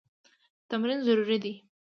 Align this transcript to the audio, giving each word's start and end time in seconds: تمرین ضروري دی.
تمرین 0.69 0.99
ضروري 1.07 1.37
دی. 1.43 1.53